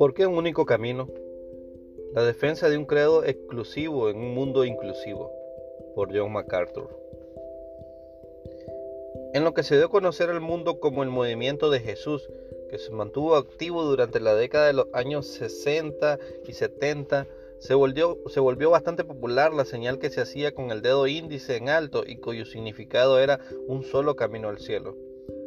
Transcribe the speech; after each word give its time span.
¿Por 0.00 0.14
qué 0.14 0.26
un 0.26 0.38
único 0.38 0.64
camino? 0.64 1.10
La 2.14 2.24
defensa 2.24 2.70
de 2.70 2.78
un 2.78 2.86
credo 2.86 3.22
exclusivo 3.22 4.08
en 4.08 4.16
un 4.16 4.32
mundo 4.32 4.64
inclusivo, 4.64 5.30
por 5.94 6.08
John 6.16 6.32
MacArthur. 6.32 6.88
En 9.34 9.44
lo 9.44 9.52
que 9.52 9.62
se 9.62 9.76
dio 9.76 9.84
a 9.84 9.90
conocer 9.90 10.30
al 10.30 10.40
mundo 10.40 10.80
como 10.80 11.02
el 11.02 11.10
movimiento 11.10 11.68
de 11.68 11.80
Jesús, 11.80 12.30
que 12.70 12.78
se 12.78 12.90
mantuvo 12.92 13.36
activo 13.36 13.84
durante 13.84 14.20
la 14.20 14.34
década 14.34 14.68
de 14.68 14.72
los 14.72 14.86
años 14.94 15.26
60 15.26 16.18
y 16.46 16.54
70, 16.54 17.26
se 17.58 17.74
volvió, 17.74 18.16
se 18.28 18.40
volvió 18.40 18.70
bastante 18.70 19.04
popular 19.04 19.52
la 19.52 19.66
señal 19.66 19.98
que 19.98 20.08
se 20.08 20.22
hacía 20.22 20.54
con 20.54 20.70
el 20.70 20.80
dedo 20.80 21.08
índice 21.08 21.56
en 21.56 21.68
alto 21.68 22.04
y 22.06 22.16
cuyo 22.16 22.46
significado 22.46 23.18
era 23.18 23.38
un 23.66 23.84
solo 23.84 24.16
camino 24.16 24.48
al 24.48 24.60
cielo. 24.60 24.96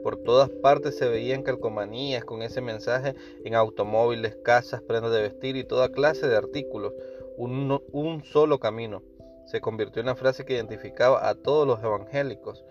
Por 0.03 0.17
todas 0.17 0.49
partes 0.49 0.97
se 0.97 1.07
veían 1.07 1.43
calcomanías 1.43 2.25
con 2.25 2.41
ese 2.41 2.59
mensaje 2.59 3.15
en 3.45 3.55
automóviles, 3.55 4.35
casas, 4.43 4.81
prendas 4.81 5.13
de 5.13 5.21
vestir 5.21 5.55
y 5.55 5.63
toda 5.63 5.89
clase 5.89 6.27
de 6.27 6.35
artículos. 6.35 6.93
Un, 7.37 8.21
solo 8.25 8.59
camino. 8.59 9.01
Se 9.45 9.61
convirtió 9.61 10.01
en 10.01 10.07
una 10.07 10.15
frase 10.15 10.45
que 10.45 10.53
identificaba 10.53 11.27
a 11.27 11.35
todos 11.35 11.65
los 11.65 11.81
evangélicos. 11.81 12.63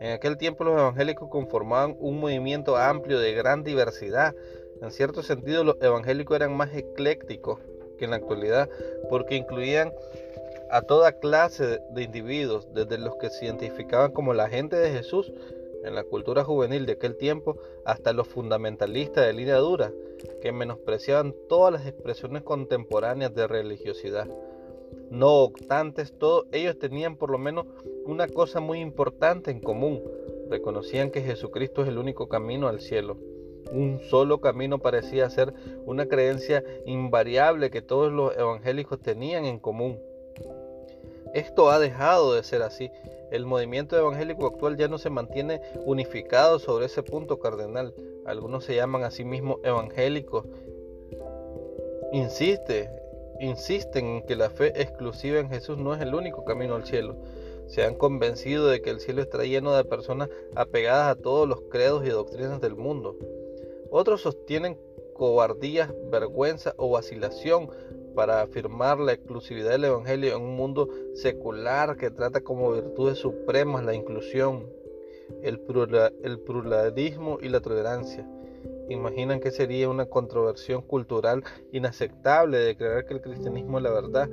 En 0.00 0.12
aquel 0.12 0.36
tiempo 0.36 0.64
los 0.64 0.78
evangélicos 0.78 1.28
conformaban 1.28 1.96
un 1.98 2.20
movimiento 2.20 2.76
amplio 2.76 3.18
de 3.18 3.34
gran 3.34 3.64
diversidad. 3.64 4.34
En 4.80 4.90
cierto 4.90 5.22
sentido 5.22 5.64
los 5.64 5.76
evangélicos 5.80 6.36
eran 6.36 6.56
más 6.56 6.74
eclécticos 6.74 7.60
que 7.98 8.04
en 8.04 8.10
la 8.10 8.16
actualidad 8.16 8.68
porque 9.08 9.36
incluían 9.36 9.92
a 10.70 10.82
toda 10.82 11.12
clase 11.12 11.80
de 11.90 12.02
individuos, 12.02 12.68
desde 12.74 12.98
los 12.98 13.16
que 13.16 13.30
se 13.30 13.46
identificaban 13.46 14.12
como 14.12 14.34
la 14.34 14.48
gente 14.48 14.76
de 14.76 14.90
Jesús 14.90 15.32
en 15.84 15.94
la 15.94 16.04
cultura 16.04 16.44
juvenil 16.44 16.86
de 16.86 16.92
aquel 16.92 17.16
tiempo 17.16 17.56
hasta 17.84 18.12
los 18.12 18.28
fundamentalistas 18.28 19.26
de 19.26 19.32
línea 19.32 19.56
dura, 19.56 19.92
que 20.40 20.52
menospreciaban 20.52 21.34
todas 21.48 21.72
las 21.72 21.86
expresiones 21.86 22.42
contemporáneas 22.42 23.34
de 23.34 23.46
religiosidad. 23.46 24.28
No 25.10 25.34
obstante, 25.42 26.04
todos 26.06 26.46
ellos 26.52 26.78
tenían 26.78 27.16
por 27.16 27.30
lo 27.30 27.38
menos 27.38 27.66
una 28.04 28.28
cosa 28.28 28.60
muy 28.60 28.80
importante 28.80 29.50
en 29.50 29.60
común. 29.60 30.02
Reconocían 30.50 31.10
que 31.10 31.22
Jesucristo 31.22 31.82
es 31.82 31.88
el 31.88 31.98
único 31.98 32.28
camino 32.28 32.68
al 32.68 32.80
cielo. 32.80 33.16
Un 33.72 34.00
solo 34.08 34.40
camino 34.40 34.78
parecía 34.78 35.28
ser 35.28 35.52
una 35.84 36.06
creencia 36.06 36.62
invariable 36.86 37.70
que 37.70 37.82
todos 37.82 38.12
los 38.12 38.36
evangélicos 38.36 39.00
tenían 39.00 39.44
en 39.44 39.58
común. 39.58 39.98
Esto 41.34 41.70
ha 41.70 41.78
dejado 41.78 42.34
de 42.34 42.44
ser 42.44 42.62
así 42.62 42.90
el 43.30 43.46
movimiento 43.46 43.96
evangélico 43.96 44.46
actual 44.46 44.76
ya 44.76 44.88
no 44.88 44.98
se 44.98 45.10
mantiene 45.10 45.60
unificado 45.84 46.58
sobre 46.58 46.86
ese 46.86 47.02
punto 47.02 47.38
cardenal. 47.38 47.94
Algunos 48.24 48.64
se 48.64 48.74
llaman 48.74 49.04
a 49.04 49.10
sí 49.10 49.24
mismos 49.24 49.58
evangélicos. 49.62 50.46
Insiste, 52.12 52.90
insisten 53.40 54.06
en 54.06 54.26
que 54.26 54.36
la 54.36 54.50
fe 54.50 54.80
exclusiva 54.80 55.38
en 55.40 55.50
Jesús 55.50 55.78
no 55.78 55.94
es 55.94 56.00
el 56.00 56.14
único 56.14 56.44
camino 56.44 56.74
al 56.74 56.84
cielo. 56.84 57.16
Se 57.66 57.82
han 57.82 57.96
convencido 57.96 58.68
de 58.68 58.80
que 58.80 58.90
el 58.90 59.00
cielo 59.00 59.22
está 59.22 59.42
lleno 59.44 59.74
de 59.74 59.84
personas 59.84 60.28
apegadas 60.54 61.16
a 61.16 61.20
todos 61.20 61.48
los 61.48 61.62
credos 61.62 62.06
y 62.06 62.10
doctrinas 62.10 62.60
del 62.60 62.76
mundo. 62.76 63.16
Otros 63.90 64.22
sostienen 64.22 64.78
cobardía, 65.14 65.92
vergüenza 66.10 66.74
o 66.76 66.90
vacilación 66.90 67.70
para 68.16 68.40
afirmar 68.40 68.98
la 68.98 69.12
exclusividad 69.12 69.72
del 69.72 69.84
Evangelio 69.84 70.34
en 70.34 70.42
un 70.42 70.56
mundo 70.56 70.88
secular 71.14 71.98
que 71.98 72.10
trata 72.10 72.40
como 72.40 72.72
virtudes 72.72 73.18
supremas 73.18 73.84
la 73.84 73.94
inclusión, 73.94 74.66
el, 75.42 75.60
pluralismo 75.60 77.38
y 77.42 77.50
la 77.50 77.60
tolerancia. 77.60 78.26
Imaginan 78.88 79.38
que 79.38 79.50
sería 79.50 79.90
una 79.90 80.06
controversión 80.06 80.80
cultural 80.80 81.44
inaceptable 81.72 82.56
declarar 82.56 83.04
que 83.04 83.14
el 83.14 83.20
cristianismo 83.20 83.76
es 83.76 83.84
la 83.84 83.92
verdad 83.92 84.30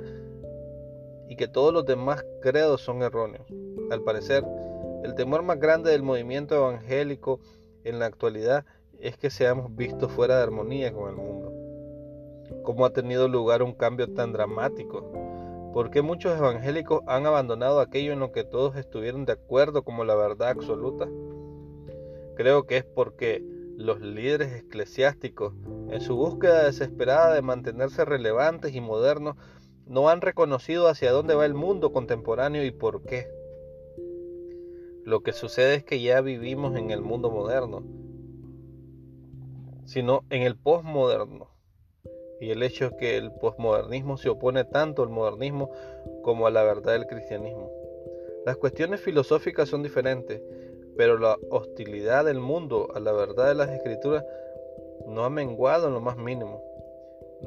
y 1.28 1.36
que 1.36 1.46
todos 1.46 1.74
los 1.74 1.84
demás 1.84 2.24
credos 2.40 2.80
son 2.80 3.02
erróneos. 3.02 3.46
Al 3.90 4.00
parecer, 4.02 4.44
el 5.04 5.14
temor 5.14 5.42
más 5.42 5.60
grande 5.60 5.90
del 5.90 6.02
movimiento 6.02 6.54
evangélico 6.54 7.38
en 7.84 7.98
la 7.98 8.06
actualidad 8.06 8.64
es 8.98 9.18
que 9.18 9.28
seamos 9.28 9.76
vistos 9.76 10.10
fuera 10.10 10.38
de 10.38 10.42
armonía 10.44 10.90
con 10.90 11.10
el 11.10 11.16
mundo 11.16 11.43
cómo 12.64 12.84
ha 12.86 12.92
tenido 12.92 13.28
lugar 13.28 13.62
un 13.62 13.74
cambio 13.74 14.12
tan 14.12 14.32
dramático. 14.32 15.04
¿Por 15.72 15.90
qué 15.90 16.02
muchos 16.02 16.36
evangélicos 16.36 17.02
han 17.06 17.26
abandonado 17.26 17.80
aquello 17.80 18.12
en 18.12 18.20
lo 18.20 18.32
que 18.32 18.42
todos 18.42 18.76
estuvieron 18.76 19.24
de 19.24 19.32
acuerdo 19.32 19.84
como 19.84 20.04
la 20.04 20.16
verdad 20.16 20.48
absoluta? 20.48 21.08
Creo 22.34 22.66
que 22.66 22.78
es 22.78 22.84
porque 22.84 23.44
los 23.76 24.00
líderes 24.00 24.52
eclesiásticos, 24.52 25.52
en 25.90 26.00
su 26.00 26.16
búsqueda 26.16 26.64
desesperada 26.64 27.34
de 27.34 27.42
mantenerse 27.42 28.04
relevantes 28.04 28.74
y 28.74 28.80
modernos, 28.80 29.36
no 29.86 30.08
han 30.08 30.20
reconocido 30.20 30.88
hacia 30.88 31.12
dónde 31.12 31.34
va 31.34 31.44
el 31.44 31.54
mundo 31.54 31.92
contemporáneo 31.92 32.64
y 32.64 32.70
por 32.70 33.02
qué. 33.02 33.28
Lo 35.04 35.22
que 35.22 35.32
sucede 35.32 35.74
es 35.74 35.84
que 35.84 36.00
ya 36.00 36.20
vivimos 36.22 36.76
en 36.76 36.90
el 36.90 37.02
mundo 37.02 37.30
moderno, 37.30 37.82
sino 39.84 40.24
en 40.30 40.42
el 40.42 40.56
postmoderno 40.56 41.53
y 42.44 42.50
el 42.50 42.62
hecho 42.62 42.84
es 42.86 42.92
que 42.92 43.16
el 43.16 43.32
posmodernismo 43.32 44.18
se 44.18 44.28
opone 44.28 44.64
tanto 44.64 45.02
al 45.02 45.08
modernismo 45.08 45.70
como 46.22 46.46
a 46.46 46.50
la 46.50 46.62
verdad 46.62 46.92
del 46.92 47.06
cristianismo. 47.06 47.70
Las 48.44 48.58
cuestiones 48.58 49.00
filosóficas 49.00 49.70
son 49.70 49.82
diferentes, 49.82 50.42
pero 50.94 51.18
la 51.18 51.38
hostilidad 51.48 52.26
del 52.26 52.40
mundo 52.40 52.88
a 52.94 53.00
la 53.00 53.12
verdad 53.12 53.48
de 53.48 53.54
las 53.54 53.70
escrituras 53.70 54.24
no 55.06 55.24
ha 55.24 55.30
menguado 55.30 55.88
en 55.88 55.94
lo 55.94 56.02
más 56.02 56.18
mínimo. 56.18 56.62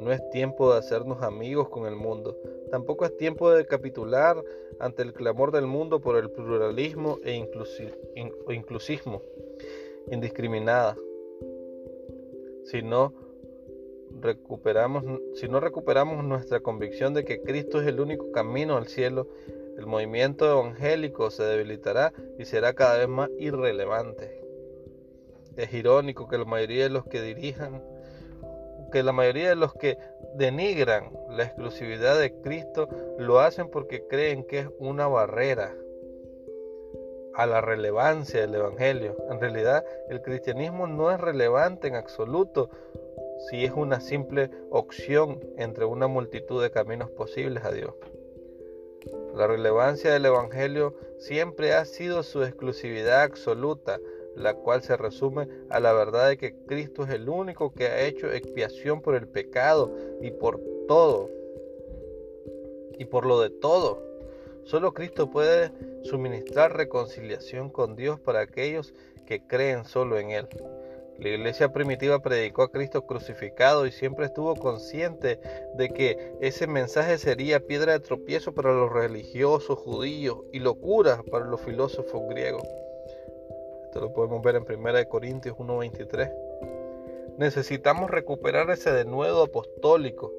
No 0.02 0.12
es 0.12 0.28
tiempo 0.32 0.74
de 0.74 0.80
hacernos 0.80 1.22
amigos 1.22 1.70
con 1.70 1.86
el 1.86 1.96
mundo, 1.96 2.36
tampoco 2.72 3.06
es 3.06 3.16
tiempo 3.18 3.52
de 3.52 3.68
capitular 3.68 4.44
ante 4.80 5.04
el 5.04 5.14
clamor 5.14 5.52
del 5.52 5.68
mundo 5.68 6.02
por 6.02 6.18
el 6.18 6.32
pluralismo 6.32 7.20
e 7.24 7.34
inclusismo 8.48 9.22
indiscriminada, 10.10 10.96
sino 12.66 13.27
recuperamos, 14.22 15.04
si 15.36 15.48
no 15.48 15.60
recuperamos 15.60 16.24
nuestra 16.24 16.60
convicción 16.60 17.14
de 17.14 17.26
que 17.26 17.42
Cristo 17.42 17.82
es 17.82 17.88
el 17.88 18.00
único 18.00 18.32
camino 18.32 18.78
al 18.78 18.88
cielo, 18.88 19.28
el 19.78 19.86
movimiento 19.86 20.50
evangélico 20.50 21.30
se 21.30 21.44
debilitará 21.44 22.12
y 22.40 22.46
será 22.46 22.74
cada 22.74 22.98
vez 22.98 23.08
más 23.08 23.30
irrelevante. 23.38 24.42
Es 25.56 25.74
irónico 25.74 26.28
que 26.28 26.38
la 26.38 26.46
mayoría 26.46 26.84
de 26.84 26.90
los 26.90 27.06
que 27.06 27.22
dirijan, 27.22 27.84
que 28.92 29.04
la 29.04 29.12
mayoría 29.12 29.50
de 29.50 29.56
los 29.56 29.74
que 29.74 29.98
denigran 30.36 31.12
la 31.30 31.44
exclusividad 31.44 32.20
de 32.20 32.34
Cristo 32.42 32.88
lo 33.20 33.40
hacen 33.40 33.70
porque 33.70 34.08
creen 34.08 34.46
que 34.46 34.60
es 34.60 34.68
una 34.80 35.08
barrera 35.08 35.76
a 37.36 37.46
la 37.46 37.62
relevancia 37.62 38.42
del 38.42 38.56
Evangelio. 38.56 39.16
En 39.30 39.40
realidad, 39.40 39.86
el 40.10 40.24
cristianismo 40.24 40.88
no 40.88 41.12
es 41.12 41.20
relevante 41.20 41.88
en 41.88 41.96
absoluto 41.96 42.72
si 43.50 43.66
es 43.66 43.72
una 43.72 44.02
simple 44.02 44.50
opción 44.70 45.40
entre 45.58 45.86
una 45.86 46.08
multitud 46.08 46.62
de 46.62 46.72
caminos 46.72 47.10
posibles 47.12 47.64
a 47.64 47.72
Dios. 47.72 47.94
La 49.36 49.48
relevancia 49.48 50.12
del 50.12 50.26
Evangelio 50.26 50.96
siempre 51.20 51.74
ha 51.74 51.86
sido 51.86 52.24
su 52.24 52.44
exclusividad 52.44 53.22
absoluta, 53.22 54.00
la 54.36 54.56
cual 54.56 54.82
se 54.82 54.98
resume 54.98 55.48
a 55.70 55.80
la 55.80 55.94
verdad 55.94 56.30
de 56.30 56.38
que 56.38 56.56
Cristo 56.66 57.04
es 57.04 57.12
el 57.12 57.30
único 57.30 57.72
que 57.72 57.88
ha 57.88 58.02
hecho 58.02 58.32
expiación 58.32 59.02
por 59.02 59.16
el 59.16 59.28
pecado 59.28 59.96
y 60.22 60.32
por 60.32 60.60
todo, 60.88 61.30
y 62.98 63.06
por 63.06 63.26
lo 63.26 63.40
de 63.42 63.50
todo. 63.50 64.04
Solo 64.64 64.94
Cristo 64.94 65.30
puede 65.32 65.72
suministrar 66.04 66.76
reconciliación 66.76 67.70
con 67.70 67.96
Dios 67.96 68.20
para 68.20 68.42
aquellos 68.42 68.94
que 69.26 69.46
creen 69.46 69.86
solo 69.86 70.18
en 70.18 70.32
Él. 70.32 70.48
La 71.20 71.30
iglesia 71.30 71.74
primitiva 71.74 72.20
predicó 72.20 72.62
a 72.62 72.72
Cristo 72.72 73.08
crucificado 73.08 73.88
y 73.88 73.92
siempre 73.92 74.28
estuvo 74.28 74.56
consciente 74.56 75.40
de 75.76 75.90
que 75.90 76.38
ese 76.42 76.68
mensaje 76.68 77.18
sería 77.18 77.60
piedra 77.60 77.94
de 77.94 78.02
tropiezo 78.02 78.54
para 78.54 78.72
los 78.72 78.92
religiosos 78.92 79.80
judíos 79.80 80.38
y 80.54 80.60
locura 80.60 81.24
para 81.32 81.46
los 81.46 81.60
filósofos 81.62 82.22
griegos. 82.30 82.64
Esto 83.86 84.00
lo 84.00 84.14
podemos 84.14 84.44
ver 84.44 84.58
en 84.58 84.66
1 84.66 85.06
Corintios 85.10 85.56
1:23. 85.58 86.32
Necesitamos 87.40 88.12
recuperar 88.12 88.70
ese 88.70 88.92
denuedo 88.92 89.44
apostólico. 89.44 90.32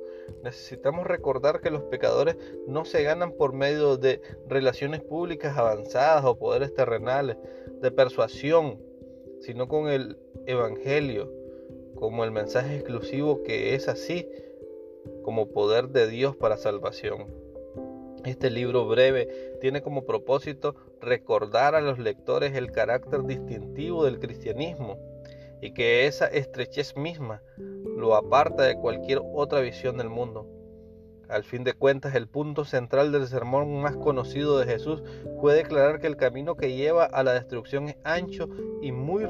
Necesitamos 0.45 1.09
recordar 1.09 1.61
que 1.61 1.71
los 1.71 1.83
pecadores 1.85 2.37
no 2.69 2.85
se 2.85 3.03
ganan 3.03 3.33
por 3.33 3.53
medio 3.53 3.97
de 3.97 4.21
relaciones 4.47 5.01
públicas 5.01 5.57
avanzadas 5.57 6.25
o 6.25 6.39
poderes 6.39 6.73
terrenales, 6.75 7.37
de 7.81 7.91
persuasión, 7.91 8.81
sino 9.41 9.69
con 9.69 9.89
el 9.89 10.19
Evangelio, 10.49 11.31
como 11.95 12.25
el 12.25 12.31
mensaje 12.31 12.77
exclusivo 12.77 13.43
que 13.43 13.75
es 13.75 13.87
así, 13.87 14.27
como 15.23 15.51
poder 15.51 15.91
de 15.91 16.09
Dios 16.09 16.37
para 16.37 16.57
salvación. 16.57 17.27
Este 18.25 18.49
libro 18.49 18.89
breve 18.89 19.59
tiene 19.61 19.83
como 19.83 20.07
propósito 20.07 20.75
recordar 21.03 21.75
a 21.75 21.83
los 21.83 21.99
lectores 21.99 22.55
el 22.55 22.73
carácter 22.73 23.25
distintivo 23.25 24.07
del 24.07 24.21
cristianismo 24.21 24.97
y 25.61 25.75
que 25.75 26.07
esa 26.07 26.27
estrechez 26.29 26.97
misma 26.97 27.43
lo 27.59 28.15
aparta 28.15 28.63
de 28.63 28.79
cualquier 28.79 29.21
otra 29.35 29.61
visión 29.61 29.99
del 29.99 30.09
mundo. 30.09 30.47
Al 31.29 31.45
fin 31.45 31.63
de 31.63 31.75
cuentas, 31.75 32.15
el 32.15 32.27
punto 32.27 32.65
central 32.65 33.13
del 33.13 33.27
sermón 33.27 33.83
más 33.83 33.99
conocido 33.99 34.59
de 34.59 34.65
Jesús 34.65 35.03
fue 35.43 35.53
declarar 35.53 36.01
que 36.01 36.07
el 36.07 36.17
camino 36.17 36.57
que 36.57 36.75
lleva 36.75 37.05
a 37.05 37.23
la 37.23 37.35
destrucción 37.35 37.91
es 37.91 37.99
ancho 38.03 38.49
y 38.81 38.93
muy 38.93 39.27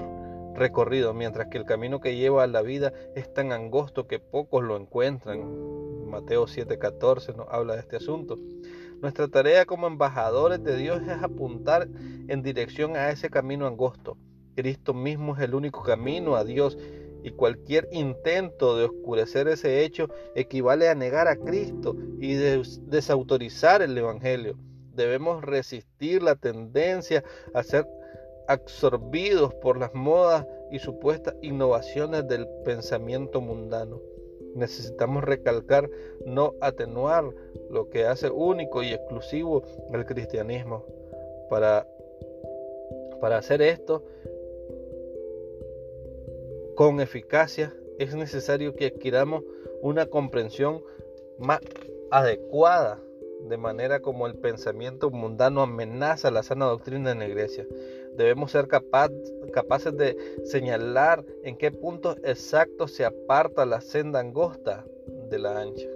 recorrido, 0.59 1.15
mientras 1.15 1.49
que 1.49 1.59
el 1.59 1.65
camino 1.65 2.01
que 2.01 2.17
lleva 2.17 2.43
a 2.43 2.47
la 2.47 2.63
vida 2.63 2.93
es 3.15 3.33
tan 3.33 3.53
angosto 3.53 4.07
que 4.07 4.19
pocos 4.19 4.63
lo 4.63 4.77
encuentran. 4.77 6.07
Mateo 6.07 6.47
7:14 6.47 7.35
nos 7.35 7.49
habla 7.51 7.75
de 7.75 7.81
este 7.81 7.97
asunto. 7.97 8.37
Nuestra 9.01 9.29
tarea 9.29 9.65
como 9.65 9.87
embajadores 9.87 10.63
de 10.63 10.77
Dios 10.77 11.03
es 11.03 11.23
apuntar 11.23 11.89
en 12.29 12.43
dirección 12.43 12.97
a 12.97 13.11
ese 13.11 13.31
camino 13.31 13.67
angosto. 13.67 14.17
Cristo 14.57 14.93
mismo 14.93 15.37
es 15.37 15.43
el 15.43 15.55
único 15.55 15.83
camino 15.83 16.35
a 16.35 16.45
Dios 16.45 16.77
y 17.23 17.31
cualquier 17.31 17.89
intento 17.93 18.77
de 18.77 18.87
oscurecer 18.87 19.49
ese 19.49 19.85
hecho 19.85 20.09
equivale 20.35 20.89
a 20.89 20.95
negar 20.95 21.29
a 21.29 21.37
Cristo 21.37 21.97
y 22.19 22.35
desautorizar 22.35 23.83
el 23.83 23.97
Evangelio. 23.97 24.57
Debemos 24.95 25.45
resistir 25.45 26.23
la 26.23 26.35
tendencia 26.35 27.23
a 27.55 27.63
ser 27.63 27.87
absorbidos 28.49 29.55
por 29.55 29.79
las 29.79 29.95
modas 29.95 30.47
y 30.71 30.79
supuestas 30.79 31.35
innovaciones 31.43 32.27
del 32.27 32.49
pensamiento 32.65 33.41
mundano. 33.41 34.01
Necesitamos 34.55 35.23
recalcar, 35.23 35.89
no 36.25 36.55
atenuar 36.61 37.31
lo 37.71 37.91
que 37.91 38.07
hace 38.07 38.31
único 38.31 38.83
y 38.83 38.93
exclusivo 38.93 39.63
el 39.93 40.05
cristianismo. 40.07 40.85
Para, 41.51 41.87
para 43.21 43.39
hacer 43.39 43.63
esto, 43.63 44.03
con 46.75 47.01
eficacia, 47.01 47.75
es 47.99 48.15
necesario 48.15 48.75
que 48.75 48.87
adquiramos 48.87 49.45
una 49.83 50.07
comprensión 50.07 50.83
más 51.39 51.61
adecuada 52.11 53.01
de 53.41 53.57
manera 53.57 54.01
como 54.01 54.27
el 54.27 54.35
pensamiento 54.35 55.11
mundano 55.11 55.63
amenaza 55.63 56.31
la 56.31 56.43
sana 56.43 56.67
doctrina 56.67 57.13
en 57.13 57.21
la 57.21 57.27
iglesia. 57.27 57.67
Debemos 58.19 58.51
ser 58.51 58.67
capaces 58.67 59.97
de 59.97 60.17
señalar 60.45 61.25
en 61.45 61.57
qué 61.57 61.71
punto 61.71 62.17
exacto 62.25 62.89
se 62.89 63.05
aparta 63.05 63.65
la 63.65 63.81
senda 63.81 64.19
angosta 64.19 64.85
de 65.31 65.39
la 65.39 65.61
ancha. 65.61 65.87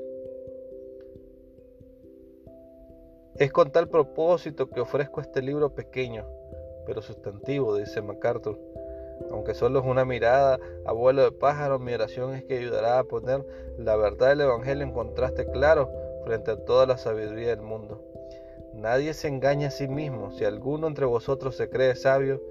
Es 3.35 3.51
con 3.51 3.73
tal 3.73 3.89
propósito 3.89 4.71
que 4.71 4.81
ofrezco 4.81 5.21
este 5.21 5.43
libro 5.43 5.75
pequeño, 5.75 6.25
pero 6.87 7.03
sustantivo, 7.03 7.77
dice 7.77 8.01
MacArthur 8.01 8.57
aunque 9.31 9.55
solo 9.55 9.81
es 9.81 9.87
una 9.87 10.05
mirada 10.05 10.59
a 10.85 10.93
vuelo 10.93 11.23
de 11.23 11.33
pájaro, 11.33 11.79
mi 11.79 11.93
oración 11.95 12.35
es 12.35 12.45
que 12.45 12.59
ayudará 12.59 12.99
a 12.99 13.05
poner 13.05 13.45
la 13.79 13.97
verdad 13.97 14.29
del 14.29 14.43
Evangelio 14.43 14.85
en 14.85 14.93
contraste 14.93 15.47
claro 15.47 15.91
frente 16.25 16.51
a 16.51 16.57
toda 16.57 16.87
la 16.87 16.99
sabiduría 16.99 17.49
del 17.49 17.63
mundo. 17.63 18.12
Nadie 18.75 19.15
se 19.15 19.29
engaña 19.29 19.69
a 19.69 19.71
sí 19.71 19.89
mismo. 19.89 20.33
Si 20.33 20.45
alguno 20.45 20.87
entre 20.87 21.05
vosotros 21.05 21.57
se 21.57 21.69
cree 21.69 21.95
sabio 21.95 22.43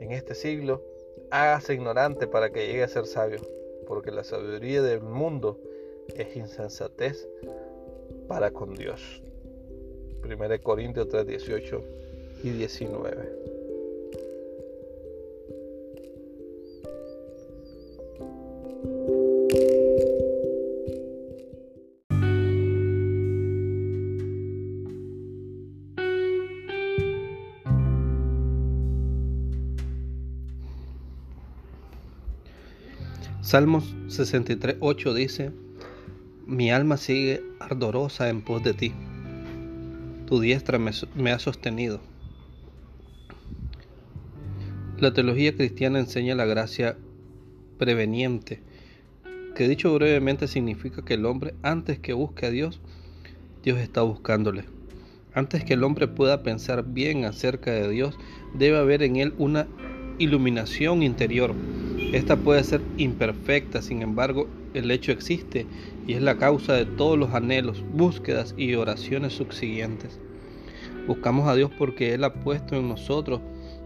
en 0.00 0.12
este 0.12 0.34
siglo, 0.34 0.82
hágase 1.30 1.74
ignorante 1.74 2.26
para 2.26 2.50
que 2.50 2.66
llegue 2.66 2.82
a 2.82 2.88
ser 2.88 3.06
sabio, 3.06 3.40
porque 3.86 4.10
la 4.10 4.24
sabiduría 4.24 4.82
del 4.82 5.00
mundo 5.00 5.58
es 6.14 6.36
insensatez 6.36 7.28
para 8.28 8.50
con 8.50 8.74
Dios. 8.74 9.22
1 10.24 10.62
Corintios 10.62 11.08
3, 11.08 11.26
18 11.26 11.82
y 12.42 12.50
19. 12.50 13.55
Salmos 33.46 33.94
63, 34.08 34.78
8 34.80 35.14
dice, 35.14 35.52
mi 36.48 36.72
alma 36.72 36.96
sigue 36.96 37.44
ardorosa 37.60 38.28
en 38.28 38.42
pos 38.42 38.64
de 38.64 38.74
ti, 38.74 38.92
tu 40.26 40.40
diestra 40.40 40.80
me, 40.80 40.90
me 41.14 41.30
ha 41.30 41.38
sostenido. 41.38 42.00
La 44.98 45.14
teología 45.14 45.54
cristiana 45.54 46.00
enseña 46.00 46.34
la 46.34 46.44
gracia 46.44 46.96
preveniente, 47.78 48.62
que 49.54 49.68
dicho 49.68 49.94
brevemente 49.94 50.48
significa 50.48 51.04
que 51.04 51.14
el 51.14 51.24
hombre 51.24 51.54
antes 51.62 52.00
que 52.00 52.14
busque 52.14 52.46
a 52.46 52.50
Dios, 52.50 52.80
Dios 53.62 53.78
está 53.78 54.02
buscándole. 54.02 54.64
Antes 55.34 55.62
que 55.62 55.74
el 55.74 55.84
hombre 55.84 56.08
pueda 56.08 56.42
pensar 56.42 56.84
bien 56.84 57.24
acerca 57.24 57.70
de 57.70 57.88
Dios, 57.90 58.18
debe 58.54 58.78
haber 58.78 59.04
en 59.04 59.14
él 59.14 59.34
una 59.38 59.68
iluminación 60.18 61.04
interior 61.04 61.54
esta 62.12 62.36
puede 62.36 62.62
ser 62.62 62.80
imperfecta, 62.98 63.82
sin 63.82 64.02
embargo, 64.02 64.46
el 64.74 64.90
hecho 64.90 65.10
existe 65.10 65.66
y 66.06 66.14
es 66.14 66.22
la 66.22 66.38
causa 66.38 66.74
de 66.74 66.86
todos 66.86 67.18
los 67.18 67.34
anhelos, 67.34 67.82
búsquedas 67.92 68.54
y 68.56 68.74
oraciones 68.74 69.32
subsiguientes. 69.32 70.20
Buscamos 71.06 71.48
a 71.48 71.54
Dios 71.56 71.70
porque 71.76 72.14
Él 72.14 72.24
ha 72.24 72.34
puesto 72.34 72.76
en 72.76 72.88
nosotros 72.88 73.40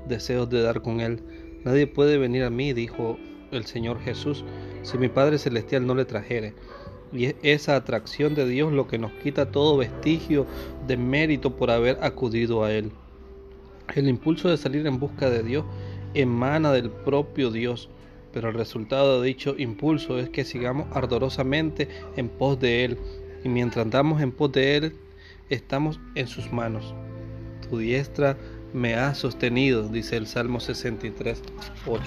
deseos 0.06 0.50
de 0.50 0.62
dar 0.62 0.82
con 0.82 1.00
Él. 1.00 1.22
Nadie 1.64 1.86
puede 1.86 2.18
venir 2.18 2.44
a 2.44 2.50
mí, 2.50 2.72
dijo 2.72 3.18
el 3.52 3.64
Señor 3.64 4.00
Jesús, 4.00 4.44
si 4.82 4.98
mi 4.98 5.08
Padre 5.08 5.38
Celestial 5.38 5.86
no 5.86 5.94
le 5.94 6.04
trajere. 6.04 6.54
Y 7.12 7.26
es 7.26 7.34
esa 7.42 7.76
atracción 7.76 8.34
de 8.34 8.46
Dios 8.46 8.72
lo 8.72 8.86
que 8.86 8.98
nos 8.98 9.12
quita 9.12 9.50
todo 9.50 9.76
vestigio 9.76 10.46
de 10.86 10.96
mérito 10.96 11.56
por 11.56 11.70
haber 11.70 11.98
acudido 12.02 12.64
a 12.64 12.72
Él. 12.72 12.92
El 13.94 14.08
impulso 14.08 14.48
de 14.48 14.56
salir 14.56 14.86
en 14.86 15.00
busca 15.00 15.28
de 15.30 15.42
Dios 15.42 15.64
emana 16.14 16.72
del 16.72 16.90
propio 16.90 17.50
Dios 17.50 17.88
pero 18.32 18.48
el 18.48 18.54
resultado 18.54 19.20
de 19.20 19.28
dicho 19.28 19.54
impulso 19.58 20.18
es 20.18 20.28
que 20.28 20.44
sigamos 20.44 20.86
ardorosamente 20.92 21.88
en 22.16 22.28
pos 22.28 22.60
de 22.60 22.84
Él, 22.84 22.98
y 23.44 23.48
mientras 23.48 23.84
andamos 23.84 24.20
en 24.20 24.32
pos 24.32 24.52
de 24.52 24.76
Él, 24.76 24.96
estamos 25.48 25.98
en 26.14 26.26
sus 26.26 26.52
manos. 26.52 26.94
Tu 27.68 27.78
diestra 27.78 28.36
me 28.72 28.94
ha 28.94 29.14
sostenido, 29.14 29.88
dice 29.88 30.16
el 30.16 30.26
Salmo 30.26 30.60
63, 30.60 31.42
8. 31.86 32.02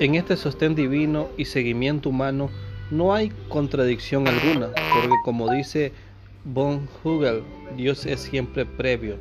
En 0.00 0.14
este 0.14 0.36
sostén 0.36 0.76
divino 0.76 1.28
y 1.36 1.44
seguimiento 1.44 2.10
humano 2.10 2.50
no 2.90 3.14
hay 3.14 3.32
contradicción 3.48 4.28
alguna, 4.28 4.68
porque 4.68 5.16
como 5.24 5.50
dice 5.50 5.92
Von 6.44 6.88
Hugel, 7.02 7.42
Dios 7.76 8.06
es 8.06 8.20
siempre 8.20 8.64
previo, 8.64 9.16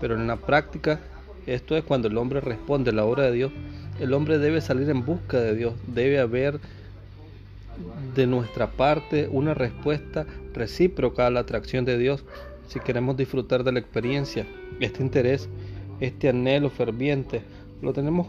pero 0.00 0.14
en 0.14 0.28
la 0.28 0.36
práctica 0.36 1.00
esto 1.46 1.76
es 1.76 1.84
cuando 1.84 2.08
el 2.08 2.16
hombre 2.16 2.40
responde 2.40 2.90
a 2.90 2.94
la 2.94 3.04
obra 3.04 3.24
de 3.24 3.32
Dios. 3.32 3.52
El 4.00 4.12
hombre 4.14 4.38
debe 4.38 4.60
salir 4.60 4.88
en 4.90 5.04
busca 5.04 5.40
de 5.40 5.54
Dios. 5.54 5.74
Debe 5.86 6.18
haber 6.18 6.60
de 8.14 8.26
nuestra 8.26 8.70
parte 8.70 9.28
una 9.30 9.54
respuesta 9.54 10.26
recíproca 10.52 11.26
a 11.26 11.30
la 11.30 11.40
atracción 11.40 11.84
de 11.84 11.98
Dios 11.98 12.24
si 12.68 12.80
queremos 12.80 13.16
disfrutar 13.16 13.64
de 13.64 13.72
la 13.72 13.78
experiencia. 13.78 14.46
Este 14.80 15.02
interés, 15.02 15.48
este 16.00 16.28
anhelo 16.28 16.70
ferviente, 16.70 17.42
lo 17.80 17.92
tenemos 17.92 18.28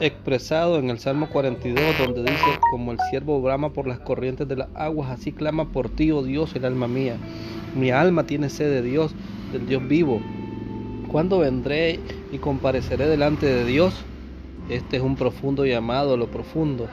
expresado 0.00 0.78
en 0.78 0.90
el 0.90 0.98
Salmo 0.98 1.28
42, 1.28 1.98
donde 1.98 2.22
dice, 2.22 2.58
como 2.70 2.92
el 2.92 2.98
siervo 3.10 3.40
brama 3.40 3.72
por 3.72 3.86
las 3.86 4.00
corrientes 4.00 4.48
de 4.48 4.56
las 4.56 4.68
aguas, 4.74 5.10
así 5.10 5.32
clama 5.32 5.70
por 5.70 5.88
ti, 5.88 6.10
oh 6.10 6.22
Dios, 6.22 6.54
el 6.56 6.64
alma 6.64 6.88
mía. 6.88 7.16
Mi 7.76 7.90
alma 7.90 8.24
tiene 8.24 8.50
sed 8.50 8.70
de 8.70 8.82
Dios, 8.82 9.14
del 9.52 9.66
Dios 9.66 9.86
vivo. 9.86 10.20
¿Cuándo 11.12 11.40
vendré 11.40 12.00
y 12.32 12.38
compareceré 12.38 13.06
delante 13.06 13.44
de 13.44 13.66
Dios? 13.66 14.02
Este 14.70 14.96
es 14.96 15.02
un 15.02 15.14
profundo 15.14 15.66
llamado 15.66 16.14
a 16.14 16.16
lo 16.16 16.28
profundo 16.28 16.88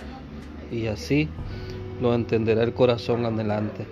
y 0.70 0.88
así 0.88 1.30
lo 2.02 2.14
entenderá 2.14 2.64
el 2.64 2.74
corazón 2.74 3.24
adelante. 3.24 3.86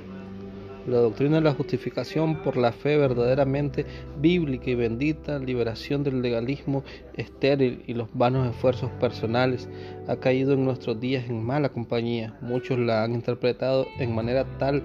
La 0.85 0.97
doctrina 0.97 1.37
de 1.37 1.43
la 1.43 1.53
justificación 1.53 2.43
por 2.43 2.57
la 2.57 2.73
fe 2.73 2.97
verdaderamente 2.97 3.85
bíblica 4.19 4.69
y 4.69 4.75
bendita, 4.75 5.39
liberación 5.39 6.03
del 6.03 6.21
legalismo 6.21 6.83
estéril 7.15 7.83
y 7.87 7.93
los 7.93 8.09
vanos 8.13 8.49
esfuerzos 8.49 8.91
personales, 8.99 9.69
ha 10.09 10.17
caído 10.17 10.51
en 10.51 10.65
nuestros 10.65 10.99
días 10.99 11.29
en 11.29 11.41
mala 11.41 11.69
compañía. 11.69 12.37
Muchos 12.41 12.77
la 12.79 13.05
han 13.05 13.13
interpretado 13.13 13.85
en 13.97 14.13
manera 14.13 14.43
tal 14.57 14.83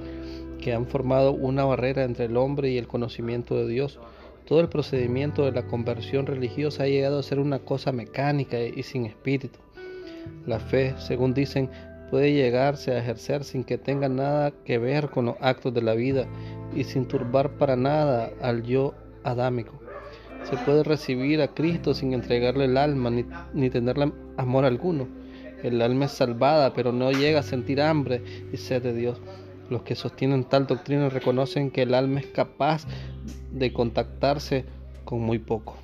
que 0.61 0.73
han 0.73 0.87
formado 0.87 1.33
una 1.33 1.65
barrera 1.65 2.05
entre 2.05 2.27
el 2.27 2.37
hombre 2.37 2.71
y 2.71 2.79
el 2.79 2.87
conocimiento 2.87 3.57
de 3.57 3.67
Dios 3.67 3.99
todo 4.47 4.61
el 4.61 4.69
procedimiento 4.69 5.45
de 5.45 5.53
la 5.53 5.67
conversión 5.67 6.27
religiosa 6.27 6.85
ha 6.85 6.89
llegado 6.89 7.19
a 7.19 7.23
ser 7.23 7.39
una 7.39 7.61
cosa 7.61 7.93
mecánica 7.93 8.59
y 8.61 8.83
sin 8.83 9.07
espíritu. 9.07 9.59
La 10.47 10.59
fe, 10.59 10.95
según 10.99 11.35
dicen, 11.35 11.71
puede 12.11 12.33
llegarse 12.33 12.93
a 12.93 12.99
ejercer 12.99 13.45
sin 13.45 13.65
que 13.65 13.79
tenga 13.79 14.09
nada 14.09 14.53
que 14.65 14.79
ver 14.79 15.09
con 15.09 15.27
los 15.27 15.37
actos 15.41 15.73
de 15.73 15.83
la 15.83 15.95
vida 15.95 16.27
y 16.75 16.85
sin 16.85 17.07
turbar 17.07 17.53
para 17.53 17.77
nada 17.77 18.31
al 18.41 18.63
yo 18.63 18.95
adámico. 19.25 19.81
se 20.45 20.57
puede 20.59 20.83
recibir 20.83 21.41
a 21.41 21.49
Cristo 21.49 21.95
sin 21.95 22.13
entregarle 22.13 22.65
el 22.65 22.77
alma 22.77 23.11
ni, 23.11 23.25
ni 23.55 23.71
tenerle 23.71 24.13
amor 24.37 24.65
alguno. 24.65 25.07
El 25.63 25.81
alma 25.81 26.07
es 26.07 26.13
salvada, 26.13 26.75
pero 26.75 26.93
no 26.93 27.13
llega 27.13 27.41
a 27.41 27.45
sentir 27.45 27.81
hambre 27.81 28.23
y 28.53 28.57
sed 28.57 28.83
de 28.83 28.93
Dios. 28.93 29.21
Los 29.73 29.85
que 29.85 29.95
sostienen 29.95 30.45
tal 30.45 30.67
doctrina 30.67 31.09
reconocen 31.09 31.71
que 31.71 31.83
el 31.83 31.95
alma 31.95 32.21
es 32.21 32.27
capaz 32.27 32.87
de 33.51 33.73
contactarse 33.73 34.67
con 35.07 35.23
muy 35.23 35.39
poco. 35.39 35.79